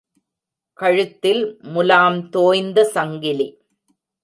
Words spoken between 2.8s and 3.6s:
சங்கிலி.